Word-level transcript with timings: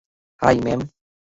High, 0.41 0.57
ma'am. 0.63 0.81